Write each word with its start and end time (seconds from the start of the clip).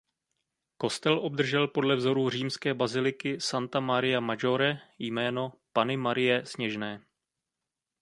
Kostel 0.77 1.19
obdržel 1.19 1.67
podle 1.67 1.95
vzoru 1.95 2.29
římské 2.29 2.73
baziliky 2.73 3.39
Santa 3.39 3.79
Maria 3.79 4.19
Maggiore 4.19 4.79
jméno 4.99 5.51
"Panny 5.73 5.97
Marie 5.97 6.45
Sněžné". 6.45 7.05